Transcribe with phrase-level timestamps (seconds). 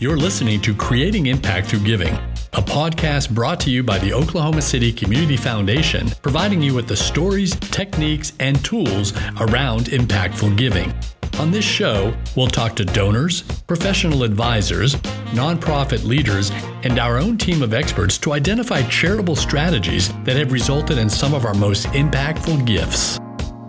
[0.00, 2.14] You're listening to Creating Impact Through Giving,
[2.52, 6.96] a podcast brought to you by the Oklahoma City Community Foundation, providing you with the
[6.96, 10.92] stories, techniques, and tools around impactful giving.
[11.38, 14.96] On this show, we'll talk to donors, professional advisors,
[15.30, 16.50] nonprofit leaders,
[16.82, 21.34] and our own team of experts to identify charitable strategies that have resulted in some
[21.34, 23.20] of our most impactful gifts.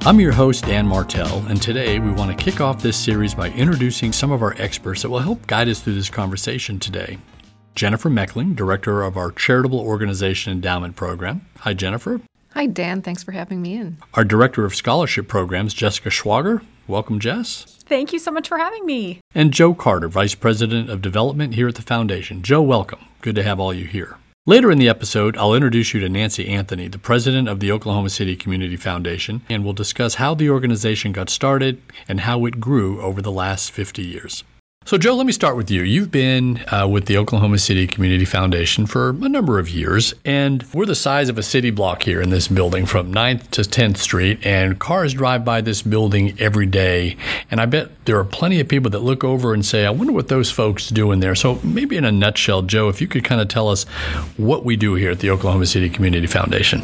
[0.05, 3.49] I'm your host, Dan Martell, and today we want to kick off this series by
[3.49, 7.17] introducing some of our experts that will help guide us through this conversation today.
[7.73, 11.47] Jennifer Meckling, Director of our Charitable Organization Endowment Program.
[11.61, 12.21] Hi, Jennifer.
[12.53, 13.01] Hi, Dan.
[13.01, 13.97] Thanks for having me in.
[14.13, 16.63] Our Director of Scholarship Programs, Jessica Schwager.
[16.87, 17.63] Welcome, Jess.
[17.87, 19.21] Thank you so much for having me.
[19.33, 22.43] And Joe Carter, Vice President of Development here at the Foundation.
[22.43, 22.99] Joe, welcome.
[23.21, 24.17] Good to have all you here.
[24.47, 28.11] Later in the episode, I'll introduce you to Nancy Anthony, the president of the Oklahoma
[28.11, 33.01] City Community Foundation, and we'll discuss how the organization got started and how it grew
[33.01, 34.43] over the last 50 years.
[34.87, 35.81] So, Joe, let me start with you.
[35.81, 40.63] You've been uh, with the Oklahoma City Community Foundation for a number of years, and
[40.75, 43.97] we're the size of a city block here in this building from 9th to 10th
[43.97, 47.17] Street, and cars drive by this building every day.
[47.49, 50.13] And I bet there are plenty of people that look over and say, I wonder
[50.13, 51.33] what those folks do in there.
[51.33, 53.85] So, maybe in a nutshell, Joe, if you could kind of tell us
[54.37, 56.83] what we do here at the Oklahoma City Community Foundation.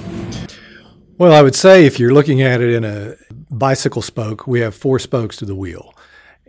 [1.19, 3.13] Well, I would say if you're looking at it in a
[3.51, 5.93] bicycle spoke, we have four spokes to the wheel.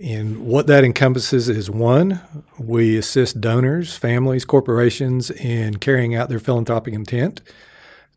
[0.03, 2.21] And what that encompasses is one,
[2.59, 7.41] we assist donors, families, corporations in carrying out their philanthropic intent.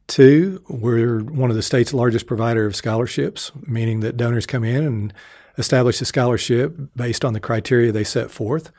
[0.07, 4.83] Two, we're one of the state's largest provider of scholarships, meaning that donors come in
[4.83, 5.13] and
[5.59, 8.71] establish a scholarship based on the criteria they set forth.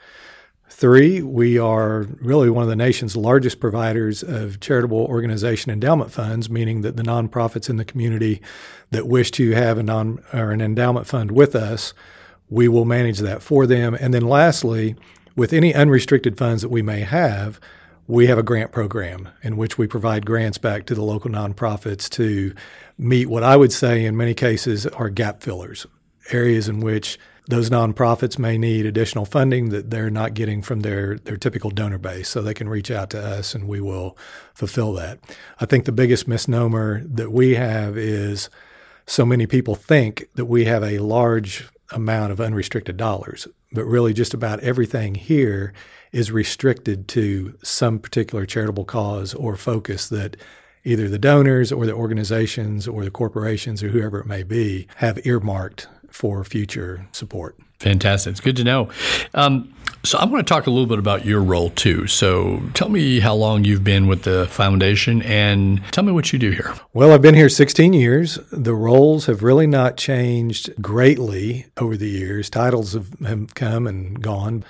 [0.68, 6.50] Three, we are really one of the nation's largest providers of charitable organization endowment funds,
[6.50, 8.42] meaning that the nonprofits in the community
[8.90, 11.94] that wish to have a non or an endowment fund with us
[12.48, 13.94] we will manage that for them.
[13.94, 14.96] And then lastly,
[15.34, 17.60] with any unrestricted funds that we may have,
[18.08, 22.08] we have a grant program in which we provide grants back to the local nonprofits
[22.10, 22.54] to
[22.96, 25.86] meet what I would say in many cases are gap fillers,
[26.30, 27.18] areas in which
[27.48, 31.98] those nonprofits may need additional funding that they're not getting from their, their typical donor
[31.98, 32.28] base.
[32.28, 34.16] So they can reach out to us and we will
[34.54, 35.18] fulfill that.
[35.60, 38.50] I think the biggest misnomer that we have is
[39.06, 44.12] so many people think that we have a large amount of unrestricted dollars, but really
[44.12, 45.72] just about everything here
[46.12, 50.36] is restricted to some particular charitable cause or focus that
[50.84, 55.24] either the donors or the organizations or the corporations or whoever it may be have
[55.26, 57.56] earmarked for future support.
[57.80, 58.30] Fantastic.
[58.30, 58.88] It's good to know.
[59.34, 59.74] Um,
[60.06, 62.06] so I want to talk a little bit about your role too.
[62.06, 66.38] So tell me how long you've been with the foundation and tell me what you
[66.38, 66.74] do here.
[66.92, 68.38] Well, I've been here 16 years.
[68.52, 72.48] The roles have really not changed greatly over the years.
[72.48, 74.64] Titles have, have come and gone.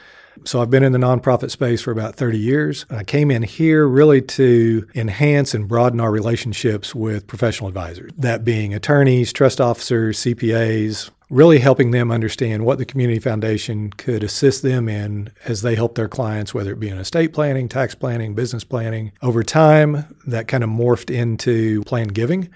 [0.44, 2.86] So I've been in the nonprofit space for about 30 years.
[2.90, 8.44] I came in here really to enhance and broaden our relationships with professional advisors, that
[8.44, 14.62] being attorneys, trust officers, CPAs, really helping them understand what the community foundation could assist
[14.62, 18.34] them in as they help their clients, whether it be in estate planning, tax planning,
[18.34, 19.12] business planning.
[19.22, 22.48] Over time, that kind of morphed into plan giving.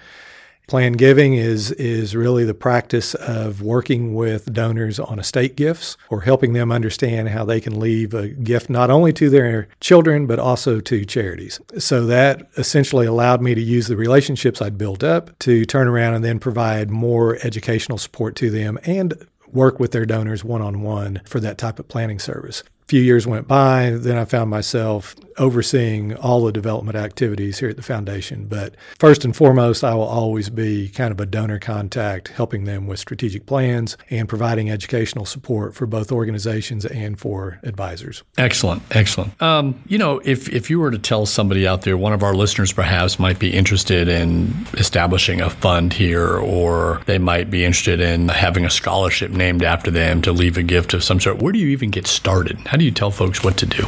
[0.70, 6.20] Plan giving is is really the practice of working with donors on estate gifts or
[6.20, 10.38] helping them understand how they can leave a gift not only to their children but
[10.38, 11.60] also to charities.
[11.76, 16.14] So that essentially allowed me to use the relationships I'd built up to turn around
[16.14, 20.82] and then provide more educational support to them and work with their donors one on
[20.82, 24.50] one for that type of planning service A few years went by, then I found
[24.50, 28.46] myself overseeing all the development activities here at the foundation.
[28.46, 32.86] But first and foremost, I will always be kind of a donor contact, helping them
[32.86, 38.22] with strategic plans and providing educational support for both organizations and for advisors.
[38.36, 39.40] Excellent, excellent.
[39.40, 42.34] Um, you know, if if you were to tell somebody out there, one of our
[42.34, 48.00] listeners perhaps might be interested in establishing a fund here, or they might be interested
[48.00, 51.38] in having a scholarship named after them to leave a gift of some sort.
[51.38, 52.58] Where do you even get started?
[52.66, 53.86] How do you tell folks what to do?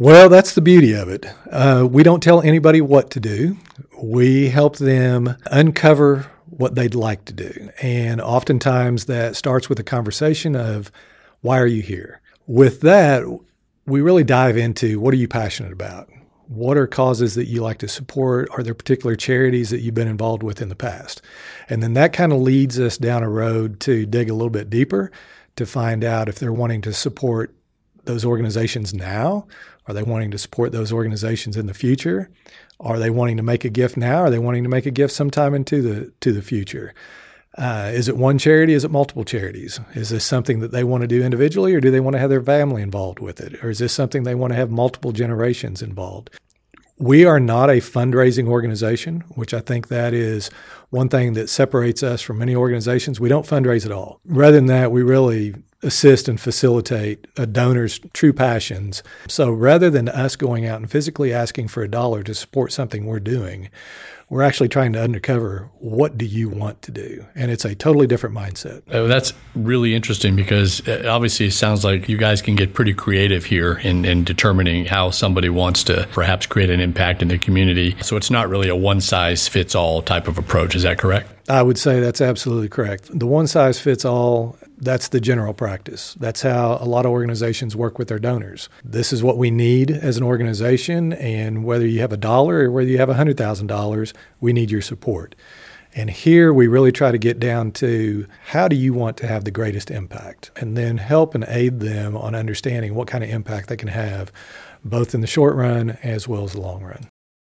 [0.00, 1.26] Well, that's the beauty of it.
[1.50, 3.56] Uh, we don't tell anybody what to do.
[4.00, 7.70] We help them uncover what they'd like to do.
[7.82, 10.92] And oftentimes that starts with a conversation of,
[11.40, 12.20] why are you here?
[12.46, 13.24] With that,
[13.86, 16.08] we really dive into what are you passionate about?
[16.46, 18.48] What are causes that you like to support?
[18.52, 21.22] Are there particular charities that you've been involved with in the past?
[21.68, 24.70] And then that kind of leads us down a road to dig a little bit
[24.70, 25.10] deeper
[25.56, 27.52] to find out if they're wanting to support
[28.08, 29.46] those organizations now?
[29.88, 32.30] Are they wanting to support those organizations in the future?
[32.78, 34.18] Are they wanting to make a gift now?
[34.18, 36.94] Are they wanting to make a gift sometime into the to the future?
[37.56, 38.72] Uh, is it one charity?
[38.72, 39.80] Is it multiple charities?
[39.94, 42.30] Is this something that they want to do individually, or do they want to have
[42.30, 43.64] their family involved with it?
[43.64, 46.30] Or is this something they want to have multiple generations involved?
[46.98, 50.50] We are not a fundraising organization, which I think that is
[50.90, 53.18] one thing that separates us from many organizations.
[53.18, 54.20] We don't fundraise at all.
[54.24, 59.02] Rather than that, we really assist and facilitate a donor's true passions.
[59.28, 63.06] So rather than us going out and physically asking for a dollar to support something
[63.06, 63.70] we're doing,
[64.28, 67.24] we're actually trying to undercover what do you want to do?
[67.34, 68.82] And it's a totally different mindset.
[68.90, 72.92] Oh, that's really interesting because uh, obviously it sounds like you guys can get pretty
[72.92, 77.38] creative here in, in determining how somebody wants to perhaps create an impact in the
[77.38, 77.96] community.
[78.02, 80.74] So it's not really a one size fits all type of approach.
[80.74, 83.18] Is that correct I would say that's absolutely correct.
[83.18, 86.14] The one size fits all, that's the general practice.
[86.20, 88.68] That's how a lot of organizations work with their donors.
[88.84, 92.70] This is what we need as an organization, and whether you have a dollar or
[92.70, 95.34] whether you have $100,000, we need your support.
[95.94, 99.44] And here we really try to get down to how do you want to have
[99.44, 100.50] the greatest impact?
[100.56, 104.30] And then help and aid them on understanding what kind of impact they can have,
[104.84, 107.08] both in the short run as well as the long run.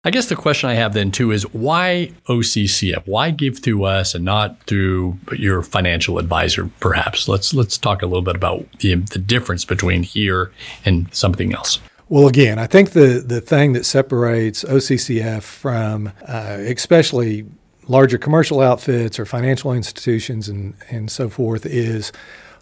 [0.04, 3.02] I guess the question I have then too is why OCCF?
[3.06, 6.70] Why give through us and not through your financial advisor?
[6.78, 10.52] Perhaps let's let's talk a little bit about the the difference between here
[10.84, 11.80] and something else.
[12.08, 17.46] Well, again, I think the the thing that separates OCCF from uh, especially
[17.88, 22.12] larger commercial outfits or financial institutions and and so forth is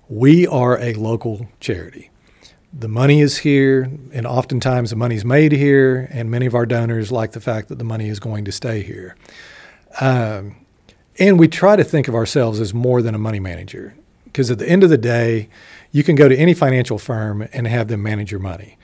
[0.09, 2.11] we are a local charity
[2.73, 6.67] the money is here, and oftentimes the money is made here, and many of our
[6.67, 9.17] donors like the fact that the money is going to stay here.
[10.01, 10.57] Um,
[11.19, 14.59] and we try to think of ourselves as more than a money manager, because at
[14.59, 15.49] the end of the day,
[15.91, 18.77] you can go to any financial firm and have them manage your money.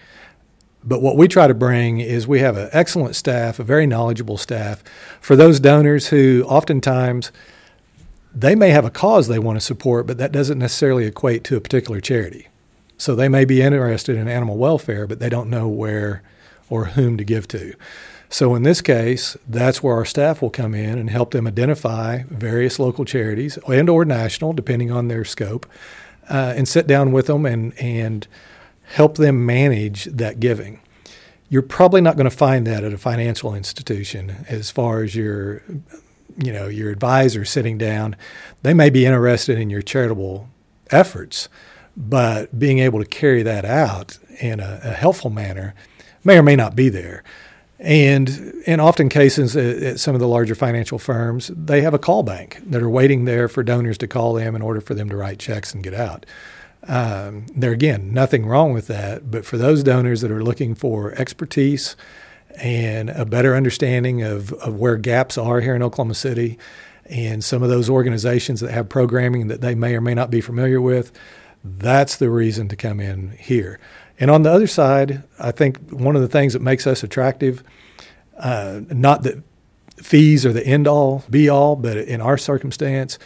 [0.85, 4.39] But what we try to bring is we have an excellent staff, a very knowledgeable
[4.39, 4.83] staff
[5.21, 7.31] for those donors who oftentimes
[8.35, 11.57] they may have a cause they want to support, but that doesn't necessarily equate to
[11.57, 12.49] a particular charity.
[13.03, 16.23] So they may be interested in animal welfare, but they don't know where
[16.71, 17.75] or whom to give to.
[18.29, 22.23] So in this case, that's where our staff will come in and help them identify
[22.31, 25.67] various local charities and or national, depending on their scope,
[26.31, 28.29] uh, and sit down with them and and
[28.85, 30.81] help them manage that giving.
[31.49, 35.65] You're probably not going to find that at a financial institution as far as your
[36.39, 38.15] you know your advisor sitting down.
[38.63, 40.49] They may be interested in your charitable
[40.93, 41.49] efforts,
[41.97, 45.75] but being able to carry that out in a, a helpful manner
[46.25, 47.23] may or may not be there.
[47.79, 48.29] And
[48.65, 52.23] in often cases, at, at, some of the larger financial firms, they have a call
[52.23, 55.17] bank that are waiting there for donors to call them in order for them to
[55.17, 56.25] write checks and get out.
[56.85, 61.13] Um, there again, nothing wrong with that, but for those donors that are looking for
[61.15, 61.97] expertise
[62.57, 66.59] and a better understanding of, of where gaps are here in Oklahoma City,
[67.07, 70.41] and some of those organizations that have programming that they may or may not be
[70.41, 71.13] familiar with,
[71.65, 73.79] that's the reason to come in here.
[74.19, 77.63] And on the other side, I think one of the things that makes us attractive,
[78.39, 79.43] uh, not that
[79.97, 83.19] fees are the end all, be all, but in our circumstance,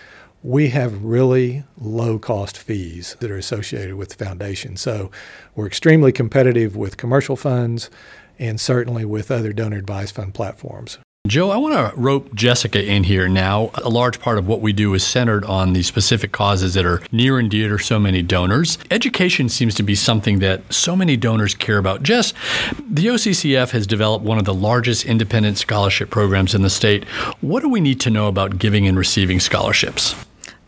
[0.42, 4.76] we have really low cost fees that are associated with the foundation.
[4.76, 5.10] So
[5.54, 7.90] we're extremely competitive with commercial funds
[8.38, 10.98] and certainly with other donor advised fund platforms.
[11.28, 13.70] Joe, I want to rope Jessica in here now.
[13.75, 17.02] A large part of what we do is centered on the specific causes that are
[17.11, 18.79] near and dear to so many donors.
[18.91, 22.03] Education seems to be something that so many donors care about.
[22.03, 22.32] Jess,
[22.89, 27.05] the OCCF has developed one of the largest independent scholarship programs in the state.
[27.41, 30.15] What do we need to know about giving and receiving scholarships?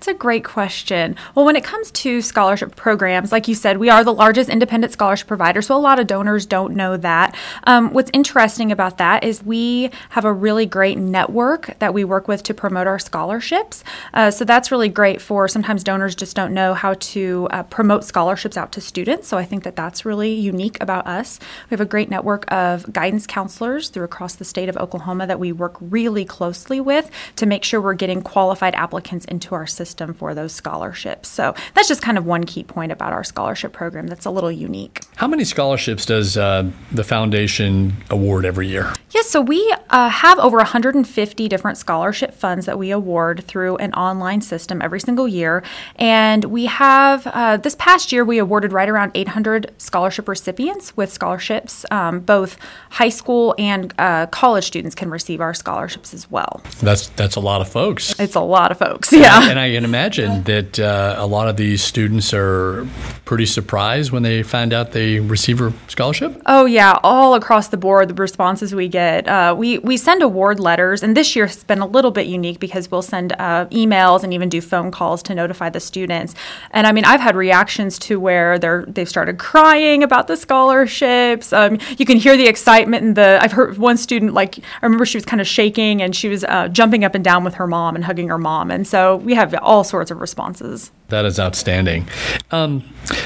[0.08, 1.16] A great question.
[1.34, 4.90] Well, when it comes to scholarship programs, like you said, we are the largest independent
[4.90, 7.36] scholarship provider, so a lot of donors don't know that.
[7.64, 12.26] Um, what's interesting about that is we have a really great network that we work
[12.26, 13.84] with to promote our scholarships.
[14.14, 18.02] Uh, so that's really great for sometimes donors just don't know how to uh, promote
[18.02, 19.28] scholarships out to students.
[19.28, 21.38] So I think that that's really unique about us.
[21.68, 25.38] We have a great network of guidance counselors through across the state of Oklahoma that
[25.38, 29.98] we work really closely with to make sure we're getting qualified applicants into our system
[29.99, 31.28] system for those scholarships.
[31.28, 34.52] So that's just kind of one key point about our scholarship program that's a little
[34.52, 35.02] unique.
[35.17, 38.93] How many scholarships does uh, the foundation award every year?
[39.11, 43.93] Yes, so we uh, have over 150 different scholarship funds that we award through an
[43.95, 45.64] online system every single year.
[45.97, 51.12] And we have, uh, this past year, we awarded right around 800 scholarship recipients with
[51.12, 51.85] scholarships.
[51.90, 52.57] Um, both
[52.90, 56.62] high school and uh, college students can receive our scholarships as well.
[56.81, 58.19] That's that's a lot of folks.
[58.21, 59.49] It's a lot of folks, yeah.
[59.49, 62.85] And I, can imagine that uh, a lot of these students are
[63.25, 66.42] pretty surprised when they find out they receive a scholarship.
[66.47, 69.28] Oh yeah, all across the board, the responses we get.
[69.28, 72.58] Uh, we we send award letters, and this year has been a little bit unique
[72.58, 76.35] because we'll send uh, emails and even do phone calls to notify the students.
[76.73, 81.52] And I mean, I've had reactions to where they're they've started crying about the scholarships.
[81.52, 83.38] Um, you can hear the excitement and the.
[83.40, 86.42] I've heard one student like I remember she was kind of shaking and she was
[86.42, 89.35] uh, jumping up and down with her mom and hugging her mom, and so we
[89.35, 90.90] have all sorts of responses.
[91.08, 92.08] That is outstanding.
[92.50, 92.82] Um,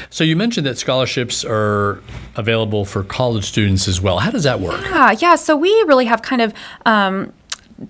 [0.09, 2.03] so you mentioned that scholarships are
[2.35, 4.19] available for college students as well.
[4.19, 4.81] How does that work?
[4.83, 5.35] Yeah, yeah.
[5.35, 6.53] So we really have kind of.
[6.85, 7.33] Um,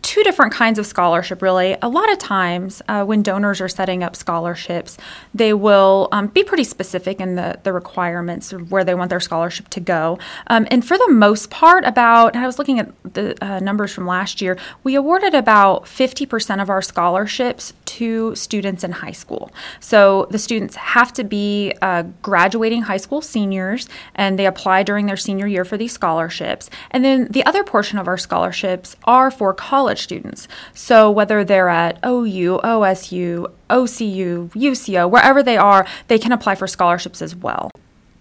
[0.02, 1.78] two different kinds of scholarship, really.
[1.82, 4.98] A lot of times, uh, when donors are setting up scholarships,
[5.34, 9.20] they will um, be pretty specific in the, the requirements of where they want their
[9.20, 10.18] scholarship to go.
[10.48, 14.08] Um, and for the most part, about, I was looking at the uh, numbers from
[14.08, 19.52] last year, we awarded about 50% of our scholarships to students in high school.
[19.80, 25.06] So the students have to be uh, graduating high school seniors, and they apply during
[25.06, 26.70] their senior year for these scholarships.
[26.90, 30.48] And then the other portion of our scholarships are for college college students.
[30.74, 36.68] So whether they're at OU, OSU, OCU, UCO, wherever they are, they can apply for
[36.68, 37.70] scholarships as well.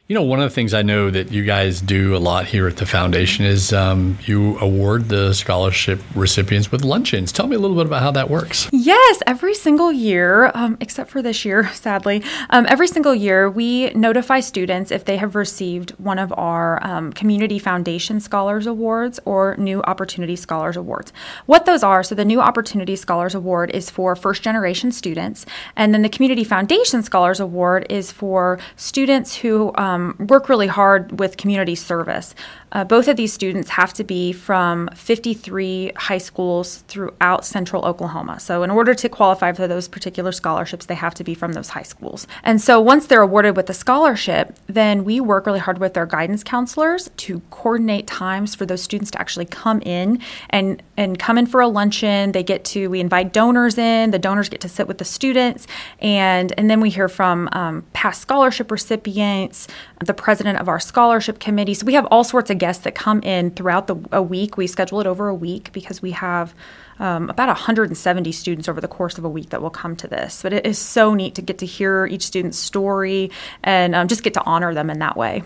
[0.09, 2.67] You know, one of the things I know that you guys do a lot here
[2.67, 7.31] at the foundation is um, you award the scholarship recipients with luncheons.
[7.31, 8.69] Tell me a little bit about how that works.
[8.73, 13.91] Yes, every single year, um, except for this year, sadly, um, every single year we
[13.91, 19.55] notify students if they have received one of our um, Community Foundation Scholars Awards or
[19.57, 21.13] New Opportunity Scholars Awards.
[21.47, 25.95] What those are, so the New Opportunity Scholars Award is for first generation students, and
[25.95, 31.37] then the Community Foundation Scholars Award is for students who um, work really hard with
[31.37, 32.35] community service.
[32.73, 38.41] Uh, both of these students have to be from 53 high schools throughout central Oklahoma.
[38.41, 41.69] So, in order to qualify for those particular scholarships, they have to be from those
[41.69, 42.27] high schools.
[42.43, 46.07] And so, once they're awarded with the scholarship, then we work really hard with their
[46.07, 51.37] guidance counselors to coordinate times for those students to actually come in and, and come
[51.37, 52.33] in for a luncheon.
[52.33, 55.67] They get to, we invite donors in, the donors get to sit with the students,
[56.01, 59.69] and, and then we hear from um, past scholarship recipients,
[60.03, 61.75] the president of our scholarship committee.
[61.75, 64.57] So, we have all sorts of guests that come in throughout the a week.
[64.57, 66.55] We schedule it over a week because we have
[67.03, 70.41] um, about 170 students over the course of a week that will come to this.
[70.43, 73.33] But it is so neat to get to hear each student's story
[73.65, 75.43] and um, just get to honor them in that way.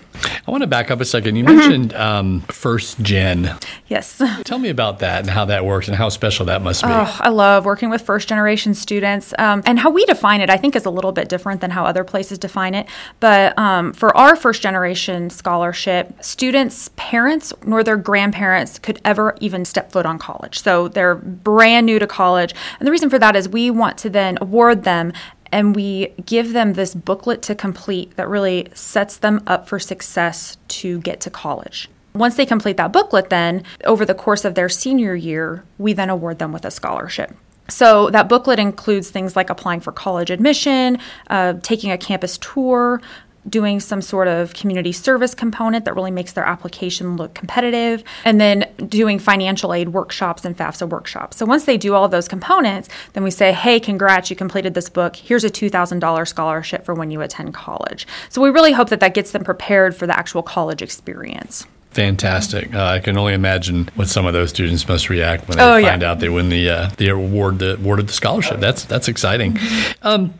[0.46, 1.36] I want to back up a second.
[1.36, 3.56] You mentioned um, first gen.
[3.88, 4.20] Yes.
[4.44, 6.88] Tell me about that and how that works and how special that must be.
[6.90, 9.32] Oh, I love working with first generation students.
[9.38, 11.86] Um, and how we define it, I think, is a little bit different than how
[11.86, 12.86] other places define it.
[13.18, 19.64] But um, for our first generation scholarship, students' parents nor their grandparents could ever even
[19.64, 20.60] step foot on college.
[20.60, 21.14] So they're
[21.46, 22.52] brand new to college.
[22.80, 25.12] And the reason for that is we want to then award them
[25.52, 30.56] and we give them this booklet to complete that really sets them up for success
[30.66, 31.88] to get to college.
[32.16, 36.10] Once they complete that booklet, then over the course of their senior year, we then
[36.10, 37.30] award them with a scholarship.
[37.68, 40.98] So that booklet includes things like applying for college admission,
[41.30, 43.00] uh, taking a campus tour,
[43.48, 48.40] doing some sort of community service component that really makes their application look competitive, and
[48.40, 51.36] then doing financial aid workshops and FAFSA workshops.
[51.36, 54.74] So once they do all of those components, then we say, hey, congrats, you completed
[54.74, 55.16] this book.
[55.16, 58.06] Here's a $2,000 scholarship for when you attend college.
[58.28, 61.66] So we really hope that that gets them prepared for the actual college experience.
[61.96, 62.74] Fantastic!
[62.74, 65.80] Uh, I can only imagine what some of those students must react when they oh,
[65.80, 66.10] find yeah.
[66.10, 68.60] out they win the uh, the award the awarded the scholarship.
[68.60, 69.58] That's that's exciting.
[70.02, 70.34] Um,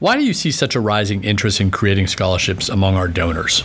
[0.00, 3.64] why do you see such a rising interest in creating scholarships among our donors?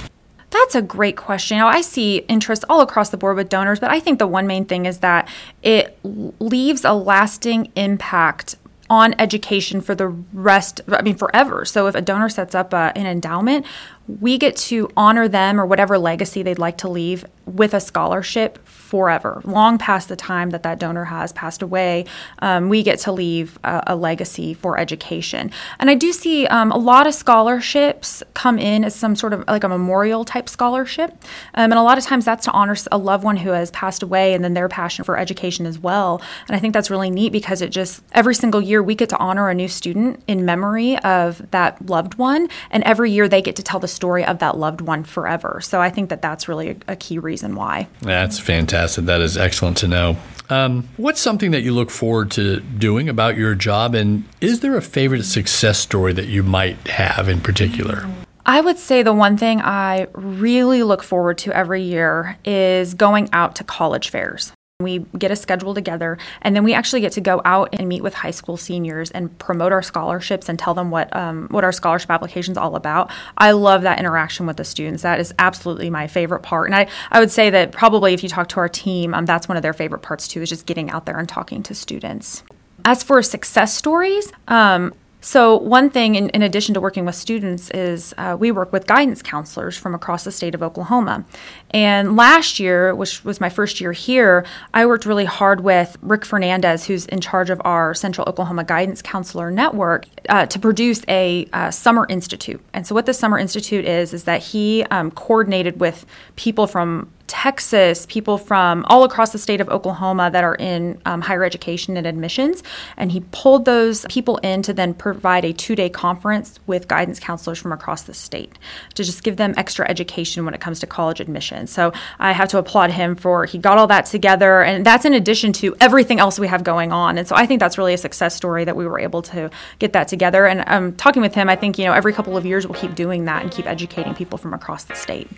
[0.64, 1.60] That's a great question.
[1.60, 4.64] I see interest all across the board with donors, but I think the one main
[4.64, 5.28] thing is that
[5.62, 8.56] it leaves a lasting impact
[8.90, 11.66] on education for the rest, I mean, forever.
[11.66, 13.66] So if a donor sets up a, an endowment,
[14.08, 18.66] we get to honor them or whatever legacy they'd like to leave with a scholarship
[18.66, 22.06] forever, long past the time that that donor has passed away.
[22.40, 25.52] Um, we get to leave a, a, legacy for education.
[25.80, 29.46] And I do see um, a lot of scholarships come in as some sort of
[29.48, 31.12] like a memorial type scholarship.
[31.56, 34.04] Um, and a lot of times that's to honor a loved one who has passed
[34.04, 36.22] away and then their passion for education as well.
[36.48, 39.18] And I think that's really neat because it just, every single year we get to
[39.18, 42.48] honor a new student in memory of that loved one.
[42.70, 45.60] And every year they get to tell the story of that loved one forever.
[45.62, 47.88] So I think that that's really a, a key reason why.
[48.02, 49.06] That's fantastic.
[49.06, 50.18] That is excellent to know.
[50.50, 53.96] Um, what's something that you look forward to doing about your job?
[53.96, 58.08] And is there a favorite success story that you might have in particular?
[58.46, 63.30] I would say the one thing I really look forward to every year is going
[63.32, 64.52] out to college fairs.
[64.84, 68.04] We get a schedule together, and then we actually get to go out and meet
[68.04, 71.72] with high school seniors and promote our scholarships and tell them what um, what our
[71.72, 73.10] scholarship application is all about.
[73.38, 75.04] I love that interaction with the students.
[75.04, 78.30] That is absolutely my favorite part, and I, I would say that probably if you
[78.30, 80.92] talk to our team, um, that's one of their favorite parts too, is just getting
[80.92, 82.44] out there and talking to students.
[82.86, 84.94] As for success stories, um,
[85.26, 88.88] so, one thing, in, in, addition to working with students, is uh, we work with
[88.88, 91.24] guidance counselors from across the state of Oklahoma.
[91.72, 96.26] And last year, which was my first year here, I worked really hard with Rick
[96.26, 101.48] Fernandez, who's in charge of our Central Oklahoma Guidance Counselor Network, uh, to produce a
[101.54, 102.60] uh, summer institute.
[102.74, 107.10] And so, what the summer institute is, is that he um, coordinated with people from
[107.28, 111.98] Texas, people from all across the state of Oklahoma that are in um, higher education
[111.98, 112.64] and admissions.
[112.98, 117.20] And he pulled those people in to then provide a two day conference with guidance
[117.20, 118.58] counselors from across the state
[118.96, 121.68] to just give them extra education when it comes to college admission.
[121.68, 124.62] So I have to applaud him for he got all that together.
[124.62, 127.18] And that's in addition to everything else we have going on.
[127.18, 129.50] And so I think that's really a success story that we were able to
[129.80, 130.46] get that together.
[130.46, 132.96] And um, talking with him, I think, you know, every couple of years we'll keep
[132.96, 135.30] doing that and keep educating people from across the state.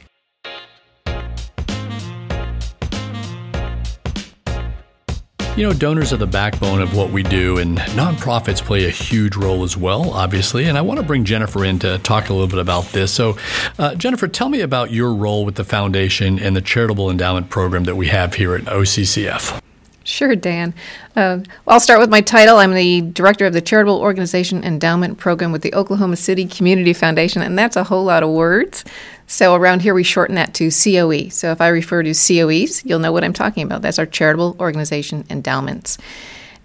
[5.57, 9.37] You know, donors are the backbone of what we do, and nonprofits play a huge
[9.37, 10.65] role as well, obviously.
[10.65, 13.13] And I want to bring Jennifer in to talk a little bit about this.
[13.13, 13.37] So,
[13.79, 17.85] uh, Jennifer, tell me about your role with the foundation and the charitable endowment program
[17.85, 19.61] that we have here at OCCF.
[20.05, 20.75] Sure, Dan.
[21.15, 22.57] Uh, I'll start with my title.
[22.57, 27.41] I'm the director of the Charitable Organization Endowment Program with the Oklahoma City Community Foundation,
[27.41, 28.85] and that's a whole lot of words.
[29.25, 31.29] So around here, we shorten that to COE.
[31.29, 33.81] So if I refer to COEs, you'll know what I'm talking about.
[33.81, 35.97] That's our charitable organization endowments.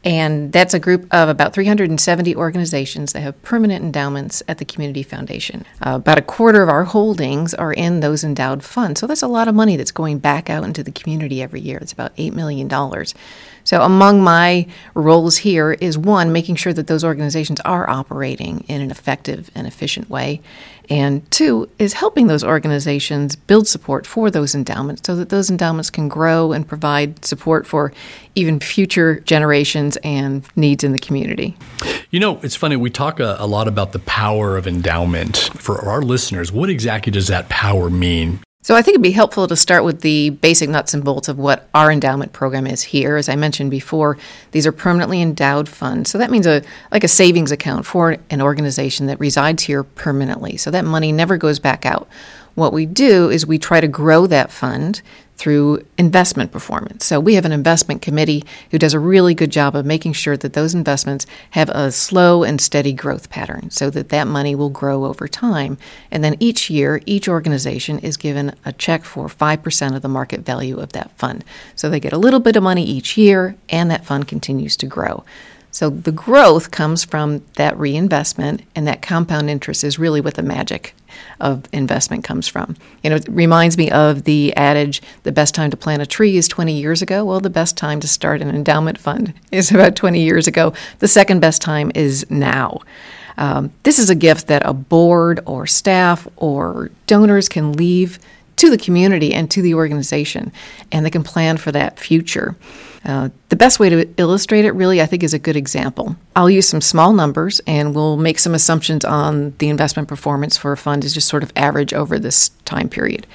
[0.03, 5.03] And that's a group of about 370 organizations that have permanent endowments at the Community
[5.03, 5.67] Foundation.
[5.85, 9.01] Uh, about a quarter of our holdings are in those endowed funds.
[9.01, 11.79] So that's a lot of money that's going back out into the community every year.
[11.79, 12.71] It's about $8 million.
[13.63, 18.81] So, among my roles here is one, making sure that those organizations are operating in
[18.81, 20.41] an effective and efficient way.
[20.91, 25.89] And two, is helping those organizations build support for those endowments so that those endowments
[25.89, 27.93] can grow and provide support for
[28.35, 31.57] even future generations and needs in the community.
[32.11, 35.37] You know, it's funny, we talk a, a lot about the power of endowment.
[35.55, 38.41] For our listeners, what exactly does that power mean?
[38.71, 41.41] So I think it'd be helpful to start with the basic nuts and bolts of
[41.41, 43.17] what our endowment program is here.
[43.17, 44.17] As I mentioned before,
[44.53, 46.09] these are permanently endowed funds.
[46.09, 50.57] So that means a like a savings account for an organization that resides here permanently.
[50.57, 52.09] So that money never goes back out.
[52.55, 55.03] What we do is we try to grow that fund
[55.41, 57.07] through investment performance.
[57.07, 60.37] So we have an investment committee who does a really good job of making sure
[60.37, 64.69] that those investments have a slow and steady growth pattern so that that money will
[64.69, 65.79] grow over time.
[66.11, 70.41] And then each year, each organization is given a check for 5% of the market
[70.41, 71.43] value of that fund.
[71.75, 74.87] So they get a little bit of money each year and that fund continues to
[74.87, 75.25] grow.
[75.71, 80.43] So the growth comes from that reinvestment, and that compound interest is really what the
[80.43, 80.95] magic
[81.41, 82.77] of investment comes from.
[83.03, 86.37] You know, it reminds me of the adage the best time to plant a tree
[86.37, 87.25] is 20 years ago.
[87.25, 90.73] Well, the best time to start an endowment fund is about 20 years ago.
[90.99, 92.81] The second best time is now.
[93.39, 98.19] Um, this is a gift that a board or staff or donors can leave
[98.57, 100.53] to the community and to the organization,
[100.93, 102.55] and they can plan for that future.
[103.05, 106.17] Uh, the best way to illustrate it, really, I think, is a good example.
[106.37, 110.73] I'll use some small numbers and we'll make some assumptions on the investment performance for
[110.73, 113.27] a fund is just sort of average over this time period.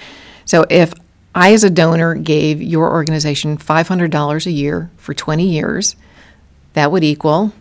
[0.45, 0.93] So if
[1.33, 5.95] I, as a donor, gave your organization $500 a year for 20 years,
[6.73, 7.51] that would equal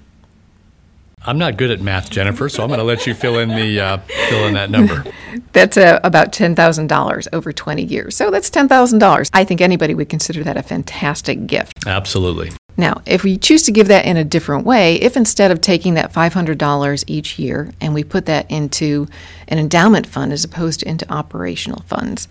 [1.27, 3.81] I'm not good at math, Jennifer, so I'm going to let you fill in the
[3.81, 5.05] uh, fill in that number.
[5.53, 8.17] that's uh, about ten thousand dollars over 20 years.
[8.17, 9.31] So that's ten thousand dollars.
[9.33, 11.87] I think anybody would consider that a fantastic gift.
[11.87, 12.51] Absolutely.
[12.77, 15.95] Now, if we choose to give that in a different way, if instead of taking
[15.95, 19.07] that $500 each year and we put that into
[19.47, 22.27] an endowment fund as opposed to into operational funds,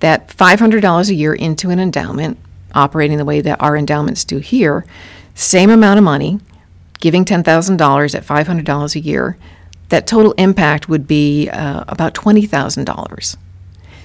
[0.00, 2.38] that $500 a year into an endowment,
[2.74, 4.86] operating the way that our endowments do here,
[5.34, 6.40] same amount of money,
[7.02, 9.36] giving $10,000 at $500 a year,
[9.88, 13.36] that total impact would be uh, about $20,000.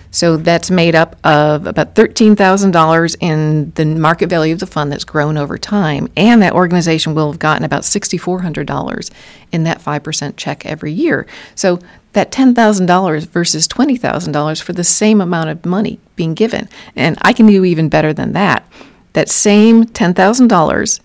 [0.10, 5.04] So that's made up of about $13,000 in the market value of the fund that's
[5.04, 9.12] grown over time, and that organization will have gotten about $6,400
[9.52, 11.28] in that 5% check every year.
[11.54, 11.80] So
[12.14, 16.68] that $10,000 versus $20,000 for the same amount of money being given.
[16.96, 18.68] And I can do even better than that.
[19.14, 21.00] That same $10,000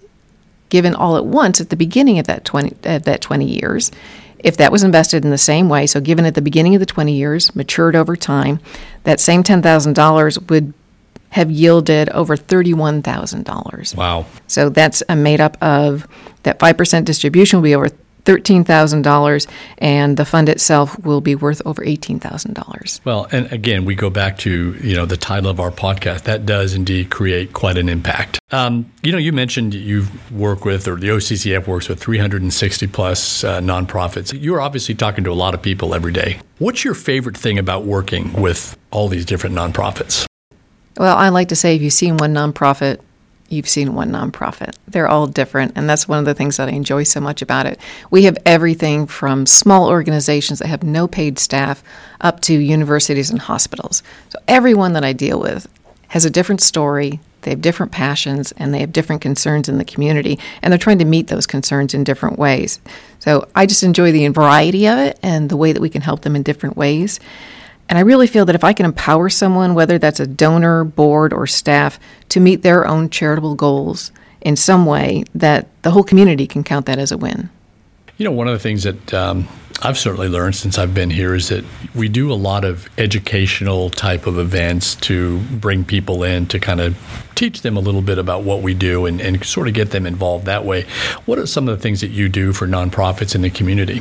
[0.73, 3.91] given all at once at the beginning of that 20, uh, that 20 years,
[4.39, 6.87] if that was invested in the same way, so given at the beginning of the
[6.87, 8.59] 20 years, matured over time,
[9.05, 10.73] that same $10,000 would
[11.29, 13.97] have yielded over $31,000.
[13.97, 14.25] Wow.
[14.47, 16.09] So that's a made up of
[16.45, 17.91] that 5% distribution will be over
[18.25, 19.47] $13,000
[19.79, 23.01] and the fund itself will be worth over $18,000.
[23.05, 26.23] Well, and again, we go back to, you know, the title of our podcast.
[26.23, 28.39] That does indeed create quite an impact.
[28.51, 33.45] Um, you know, you mentioned you work with, or the OCCF works with 360 plus
[33.45, 34.37] uh, nonprofits.
[34.39, 36.41] You're obviously talking to a lot of people every day.
[36.59, 40.27] What's your favorite thing about working with all these different nonprofits?
[40.97, 43.01] Well, I like to say if you've seen one nonprofit,
[43.53, 44.75] you've seen one nonprofit.
[44.89, 47.67] They're all different, and that's one of the things that I enjoy so much about
[47.67, 47.79] it.
[48.11, 51.83] We have everything from small organizations that have no paid staff
[52.21, 54.03] up to universities and hospitals.
[54.31, 55.69] So everyone that I deal with
[56.09, 59.85] has a different story, they have different passions, and they have different concerns in the
[59.85, 62.81] community, and they're trying to meet those concerns in different ways.
[63.19, 66.23] So I just enjoy the variety of it and the way that we can help
[66.23, 67.19] them in different ways.
[67.93, 71.31] And I really feel that if I can empower someone, whether that's a donor, board,
[71.35, 72.01] or staff,
[72.31, 76.87] to meet their own charitable goals in some way, that the whole community can count
[76.87, 77.51] that as a win.
[78.17, 79.47] You know, one of the things that um,
[79.83, 83.91] I've certainly learned since I've been here is that we do a lot of educational
[83.91, 86.97] type of events to bring people in to kind of
[87.35, 90.07] teach them a little bit about what we do and, and sort of get them
[90.07, 90.87] involved that way.
[91.27, 94.01] What are some of the things that you do for nonprofits in the community?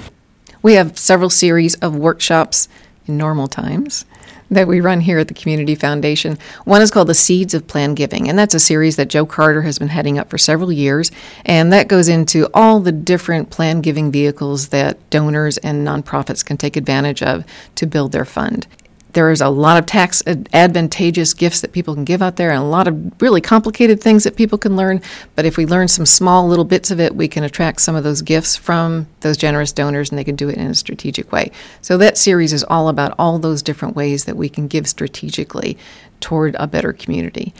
[0.62, 2.70] We have several series of workshops
[3.08, 4.06] in normal times
[4.52, 6.38] that we run here at the Community Foundation.
[6.66, 9.62] One is called The Seeds of Plan Giving, and that's a series that Joe Carter
[9.62, 11.10] has been heading up for several years.
[11.46, 16.58] And that goes into all the different plan giving vehicles that donors and nonprofits can
[16.58, 18.68] take advantage of to build their fund
[19.14, 22.66] there's a lot of tax advantageous gifts that people can give out there and a
[22.66, 25.02] lot of really complicated things that people can learn.
[25.36, 28.04] But if we learn some small little bits of it, we can attract some of
[28.04, 31.52] those gifts from those generous donors and they can do it in a strategic way.
[31.82, 35.78] So that series is all about all those different ways that we can give strategically
[36.20, 37.54] toward a better community.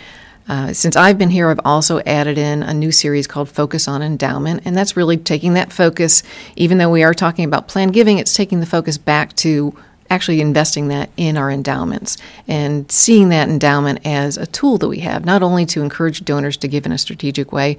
[0.48, 4.02] Uh, since I've been here, I've also added in a new series called Focus on
[4.02, 6.24] Endowment, and that's really taking that focus,
[6.56, 9.74] even though we are talking about planned giving, it's taking the focus back to
[10.12, 15.00] actually investing that in our endowments and seeing that endowment as a tool that we
[15.00, 17.78] have, not only to encourage donors to give in a strategic way,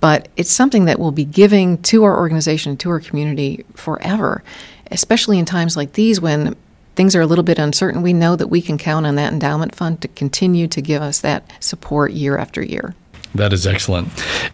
[0.00, 4.42] but it's something that we'll be giving to our organization, to our community forever,
[4.90, 6.56] especially in times like these when
[6.96, 8.02] things are a little bit uncertain.
[8.02, 11.20] We know that we can count on that endowment fund to continue to give us
[11.20, 12.96] that support year after year.
[13.34, 14.08] That is excellent.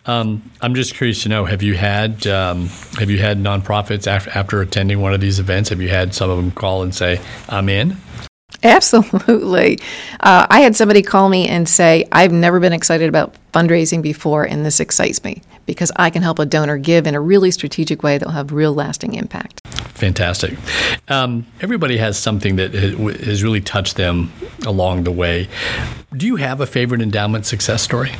[0.07, 4.31] Um, I'm just curious to know: Have you had um, have you had nonprofits after,
[4.31, 5.71] after attending one of these events?
[5.71, 7.97] Have you had some of them call and say, "I'm in"?
[8.65, 9.79] Absolutely.
[10.21, 14.45] Uh, I had somebody call me and say, I've never been excited about fundraising before,
[14.45, 18.03] and this excites me because I can help a donor give in a really strategic
[18.03, 19.61] way that will have real lasting impact.
[19.67, 20.57] Fantastic.
[21.09, 24.33] Um, everybody has something that has really touched them
[24.67, 25.49] along the way.
[26.17, 28.13] Do you have a favorite endowment success story?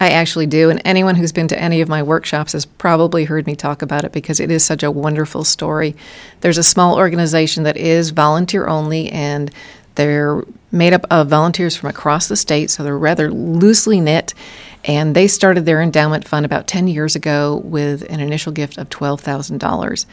[0.00, 0.70] I actually do.
[0.70, 4.04] And anyone who's been to any of my workshops has probably heard me talk about
[4.04, 5.94] it because it is such a wonderful story.
[6.40, 9.50] There's a small organization that is volunteer only, and
[9.94, 14.34] they're made up of volunteers from across the state, so they're rather loosely knit.
[14.84, 18.90] And they started their endowment fund about 10 years ago with an initial gift of
[18.90, 20.06] $12,000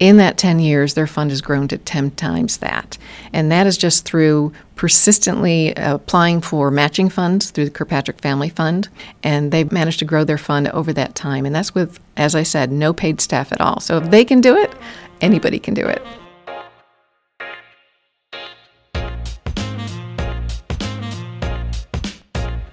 [0.00, 2.96] in that 10 years, their fund has grown to 10 times that.
[3.34, 8.88] And that is just through persistently applying for matching funds through the Kirkpatrick Family Fund.
[9.22, 11.44] And they've managed to grow their fund over that time.
[11.44, 13.78] And that's with, as I said, no paid staff at all.
[13.80, 14.72] So if they can do it,
[15.20, 16.02] anybody can do it.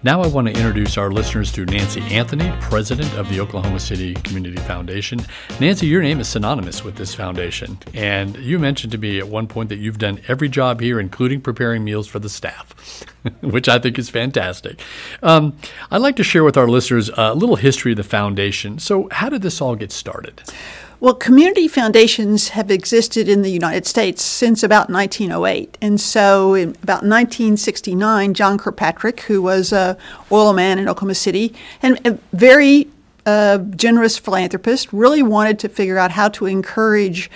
[0.04, 4.14] Now, I want to introduce our listeners to Nancy Anthony, president of the Oklahoma City
[4.14, 5.26] Community Foundation.
[5.60, 7.80] Nancy, your name is synonymous with this foundation.
[7.96, 11.42] And you mentioned to me at one point that you've done every job here, including
[11.42, 13.06] preparing meals for the staff,
[13.42, 14.80] which I think is fantastic.
[15.24, 15.58] Um,
[15.90, 18.78] I'd like to share with our listeners a little history of the foundation.
[18.78, 20.44] So, how did this all get started?
[21.00, 25.78] Well, community foundations have existed in the United States since about 1908.
[25.80, 29.96] And so in about 1969, John Kirkpatrick, who was a
[30.32, 32.88] oil man in Oklahoma City and a very
[33.28, 37.30] uh, generous philanthropist, really wanted to figure out how to encourage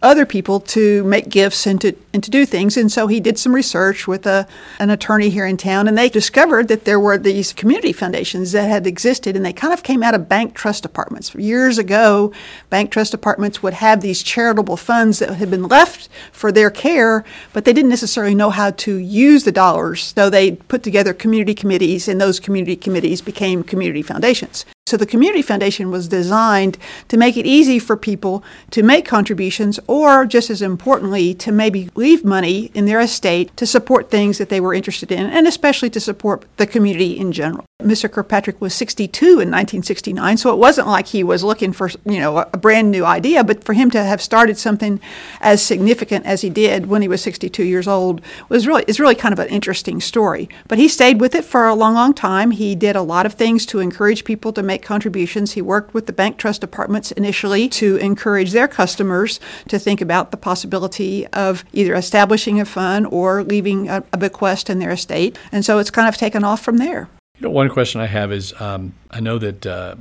[0.00, 2.76] other people to make gifts and to and to do things.
[2.76, 4.46] And so he did some research with a,
[4.78, 8.68] an attorney here in town, and they discovered that there were these community foundations that
[8.68, 11.34] had existed, and they kind of came out of bank trust departments.
[11.34, 12.32] Years ago,
[12.70, 17.24] bank trust departments would have these charitable funds that had been left for their care,
[17.52, 20.12] but they didn't necessarily know how to use the dollars.
[20.16, 24.64] So they put together community committees, and those community committees became community foundations.
[24.92, 26.76] So the Community Foundation was designed
[27.08, 31.88] to make it easy for people to make contributions or, just as importantly, to maybe
[32.02, 35.88] leave money in their estate to support things that they were interested in, and especially
[35.90, 37.64] to support the community in general.
[37.82, 38.10] Mr.
[38.10, 42.38] Kirkpatrick was 62 in 1969, so it wasn't like he was looking for you know
[42.38, 45.00] a brand new idea, but for him to have started something
[45.40, 49.14] as significant as he did when he was 62 years old was really is really
[49.14, 50.48] kind of an interesting story.
[50.68, 52.52] But he stayed with it for a long, long time.
[52.52, 55.52] He did a lot of things to encourage people to make contributions.
[55.52, 60.30] He worked with the bank trust departments initially to encourage their customers to think about
[60.30, 65.38] the possibility of either establishing a fund or leaving a, a bequest in their estate.
[65.50, 67.08] And so it's kind of taken off from there.
[67.38, 69.96] You know, one question I have is um, I know that uh,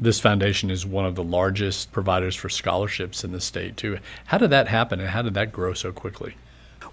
[0.00, 3.98] this foundation is one of the largest providers for scholarships in the state, too.
[4.26, 6.34] How did that happen and how did that grow so quickly?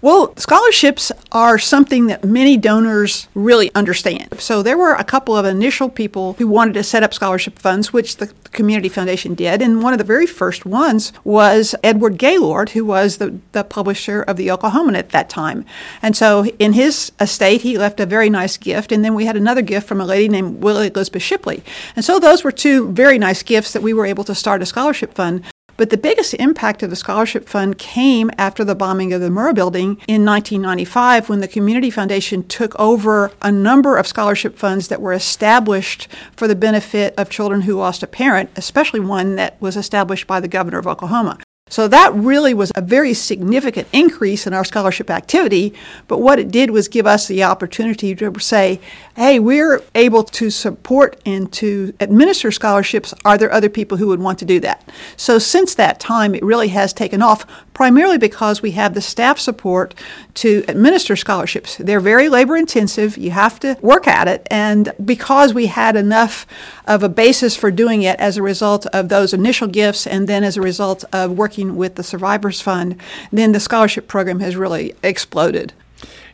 [0.02, 4.40] Well, scholarships are something that many donors really understand.
[4.40, 7.92] So there were a couple of initial people who wanted to set up scholarship funds,
[7.92, 9.60] which the Community Foundation did.
[9.60, 14.22] And one of the very first ones was Edward Gaylord, who was the, the publisher
[14.22, 15.66] of the Oklahoman at that time.
[16.00, 18.92] And so in his estate, he left a very nice gift.
[18.92, 21.62] And then we had another gift from a lady named Willie Elizabeth Shipley.
[21.94, 24.66] And so those were two very nice gifts that we were able to start a
[24.66, 25.44] scholarship fund.
[25.80, 29.54] But the biggest impact of the scholarship fund came after the bombing of the Murrah
[29.54, 35.00] building in 1995 when the Community Foundation took over a number of scholarship funds that
[35.00, 39.74] were established for the benefit of children who lost a parent, especially one that was
[39.74, 41.38] established by the governor of Oklahoma.
[41.70, 45.72] So that really was a very significant increase in our scholarship activity.
[46.08, 48.80] But what it did was give us the opportunity to say,
[49.16, 53.14] hey, we're able to support and to administer scholarships.
[53.24, 54.86] Are there other people who would want to do that?
[55.16, 57.46] So since that time, it really has taken off,
[57.80, 59.94] primarily because we have the staff support
[60.34, 61.78] to administer scholarships.
[61.78, 63.16] They're very labor intensive.
[63.16, 64.46] You have to work at it.
[64.50, 66.46] And because we had enough
[66.86, 70.44] of a basis for doing it as a result of those initial gifts and then
[70.44, 73.00] as a result of working with the Survivors Fund,
[73.32, 75.72] then the scholarship program has really exploded.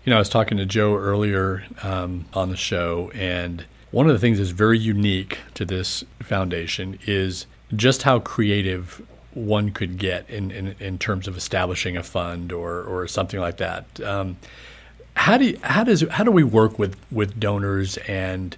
[0.04, 4.12] You know, I was talking to Joe earlier um, on the show, and one of
[4.12, 9.00] the things that's very unique to this foundation is just how creative
[9.36, 13.58] one could get in, in, in terms of establishing a fund or, or something like
[13.58, 14.00] that.
[14.00, 14.38] Um,
[15.14, 18.56] how do you, how does how do we work with, with donors and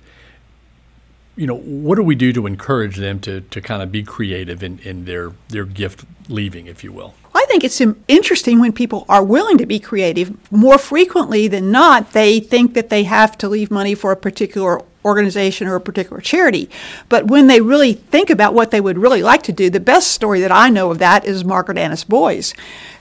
[1.37, 4.61] you know, what do we do to encourage them to, to kind of be creative
[4.63, 7.15] in, in their, their gift leaving, if you will?
[7.33, 10.37] I think it's interesting when people are willing to be creative.
[10.51, 14.83] More frequently than not, they think that they have to leave money for a particular
[15.09, 16.71] organization or a particular charity.
[17.09, 20.13] But when they really think about what they would really like to do, the best
[20.13, 22.55] story that I know of that is Margaret Annis Boys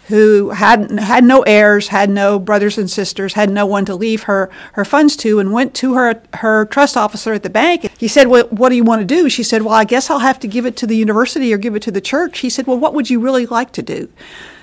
[0.08, 4.24] who had had no heirs, had no brothers and sisters, had no one to leave
[4.24, 7.92] her her funds to, and went to her her trust officer at the bank.
[7.98, 10.20] He said, "Well, what do you want to do?" She said, "Well, I guess I'll
[10.20, 12.68] have to give it to the university or give it to the church." He said,
[12.68, 14.08] "Well, what would you really like to do?"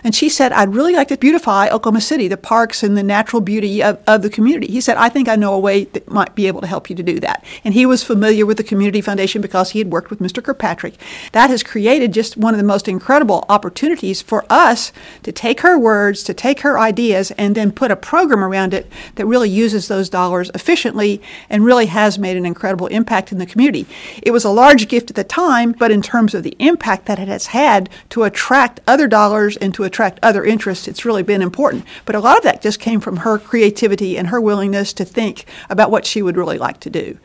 [0.04, 3.40] And she said, I'd really like to beautify Oklahoma City, the parks and the natural
[3.40, 4.70] beauty of, of the community.
[4.70, 6.96] He said, I think I know a way that might be able to help you
[6.96, 7.42] to do that.
[7.64, 10.44] And he was familiar with the Community Foundation because he had worked with Mr.
[10.44, 11.00] Kirkpatrick.
[11.32, 15.78] That has created just one of the most incredible opportunities for us to take her
[15.78, 19.88] words, to take her ideas, and then put a program around it that really uses
[19.88, 23.86] those dollars efficiently and really has made an incredible impact in the community.
[24.22, 27.18] It was a large gift at the time, but in terms of the impact that
[27.18, 31.42] it has had to attract other dollars and to attract other interests, it's really been
[31.42, 31.85] important.
[32.04, 35.44] But a lot of that just came from her creativity and her willingness to think
[35.68, 37.18] about what she would really like to do.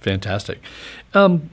[0.00, 0.60] Fantastic.
[1.14, 1.50] Um,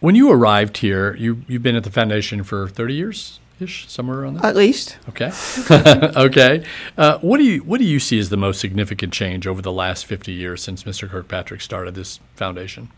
[0.00, 3.38] when you arrived here, you, you've been at the foundation for 30 years?
[3.60, 4.46] Ish, somewhere around there.
[4.46, 4.96] At least.
[5.08, 5.30] Okay.
[6.16, 6.64] okay.
[6.98, 9.70] Uh, what do you what do you see as the most significant change over the
[9.70, 11.08] last 50 years since Mr.
[11.08, 12.88] Kirkpatrick started this foundation?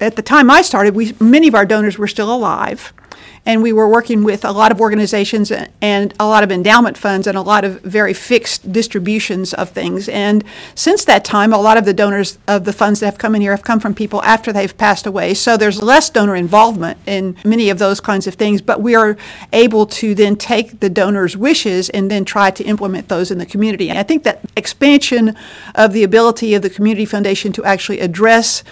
[0.00, 2.92] At the time I started, we many of our donors were still alive
[3.44, 7.26] and we were working with a lot of organizations and a lot of endowment funds
[7.26, 10.08] and a lot of very fixed distributions of things.
[10.08, 10.44] And
[10.76, 13.40] since that time, a lot of the donors of the funds that have come in
[13.40, 15.34] here have come from people after they've passed away.
[15.34, 19.16] So there's less donor involvement in many of those kinds of things, but we are
[19.52, 23.46] able to then take the donors' wishes and then try to implement those in the
[23.46, 23.90] community.
[23.90, 25.34] And I think that expansion
[25.74, 28.62] of the ability of the Community Foundation to actually address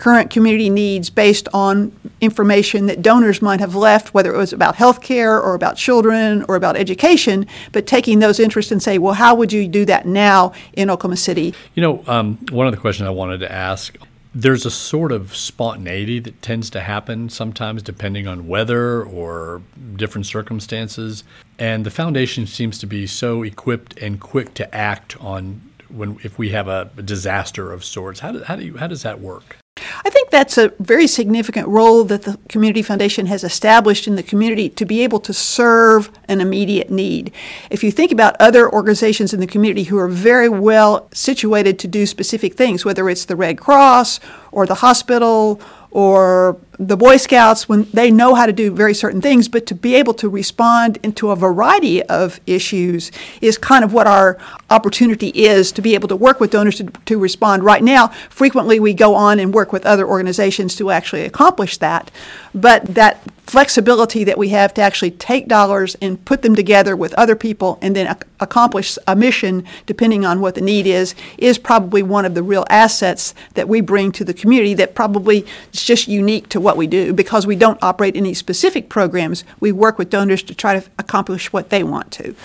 [0.00, 4.74] current community needs based on information that donors might have left, whether it was about
[4.76, 9.14] health care or about children or about education, but taking those interests and say, well,
[9.14, 11.54] how would you do that now in Oklahoma City?
[11.74, 13.96] You know, um, one of the questions I wanted to ask
[14.32, 19.60] there's a sort of spontaneity that tends to happen sometimes depending on weather or
[19.96, 21.24] different circumstances.
[21.58, 26.38] And the foundation seems to be so equipped and quick to act on when if
[26.38, 28.20] we have a, disaster of sorts.
[28.20, 29.56] How, do, how, do you, how does that work?
[30.04, 34.22] I think that's a very significant role that the Community Foundation has established in the
[34.22, 37.32] community to be able to serve an immediate need.
[37.70, 41.88] If you think about other organizations in the community who are very well situated to
[41.88, 44.20] do specific things, whether it's the Red Cross
[44.52, 49.20] or the hospital or the Boy Scouts when they know how to do very certain
[49.20, 53.92] things, but to be able to respond into a variety of issues is kind of
[53.92, 54.38] what our
[54.70, 57.64] opportunity is to be able to work with donors to, to respond.
[57.64, 62.10] Right now, frequently we go on and work with other organizations to actually accomplish that,
[62.54, 67.12] but that flexibility that we have to actually take dollars and put them together with
[67.14, 71.58] other people and then ac- accomplish a mission depending on what the need is is
[71.58, 75.84] probably one of the real assets that we bring to the community that probably is
[75.84, 79.42] just unique to what what we do because we don't operate any specific programs.
[79.58, 82.36] We work with donors to try to accomplish what they want to.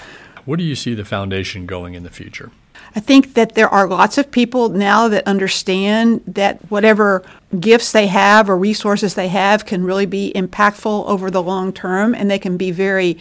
[0.46, 2.50] what do you see the foundation going in the future?
[2.96, 7.24] I think that there are lots of people now that understand that whatever
[7.60, 12.16] gifts they have or resources they have can really be impactful over the long term
[12.16, 13.18] and they can be very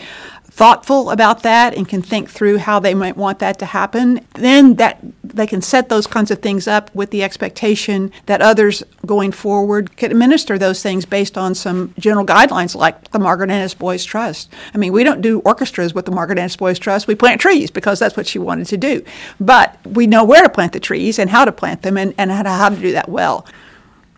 [0.55, 4.77] thoughtful about that and can think through how they might want that to happen, then
[4.77, 9.33] that they can set those kinds of things up with the expectation that others going
[9.33, 13.99] forward can administer those things based on some general guidelines like the Margaret Annis Boyd
[13.99, 14.49] Trust.
[14.73, 17.09] I mean, we don't do orchestras with the Margaret Annis Boyd Trust.
[17.09, 19.05] We plant trees because that's what she wanted to do.
[19.41, 22.31] But we know where to plant the trees and how to plant them and, and
[22.31, 23.45] how to do that well.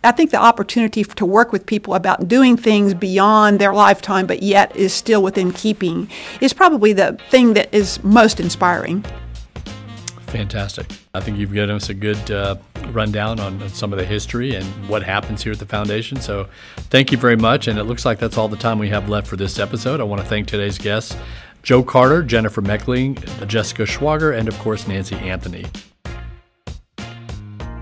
[0.03, 4.43] I think the opportunity to work with people about doing things beyond their lifetime, but
[4.43, 9.03] yet is still within keeping, is probably the thing that is most inspiring.
[10.27, 10.85] Fantastic.
[11.13, 12.57] I think you've given us a good uh,
[12.89, 16.19] rundown on some of the history and what happens here at the foundation.
[16.19, 16.47] So,
[16.89, 17.67] thank you very much.
[17.67, 19.99] And it looks like that's all the time we have left for this episode.
[20.01, 21.15] I want to thank today's guests
[21.63, 25.65] Joe Carter, Jennifer Meckling, Jessica Schwager, and of course, Nancy Anthony.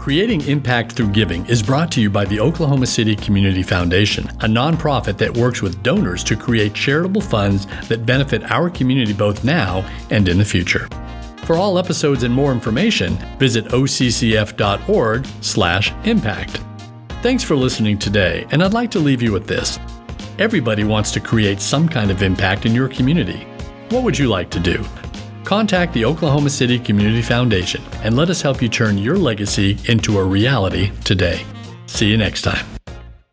[0.05, 4.45] Creating Impact Through Giving is brought to you by the Oklahoma City Community Foundation, a
[4.45, 9.83] nonprofit that works with donors to create charitable funds that benefit our community both now
[10.11, 10.87] and in the future.
[11.45, 16.61] For all episodes and more information, visit occf.org/impact.
[17.23, 19.79] Thanks for listening today, and I'd like to leave you with this.
[20.37, 23.47] Everybody wants to create some kind of impact in your community.
[23.89, 24.85] What would you like to do?
[25.45, 30.17] Contact the Oklahoma City Community Foundation and let us help you turn your legacy into
[30.17, 31.45] a reality today.
[31.86, 32.65] See you next time.